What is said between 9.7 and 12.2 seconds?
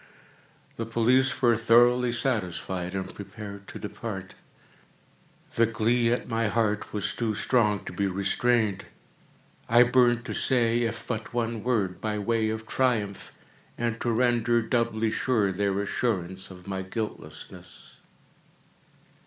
burned to say if but one word, by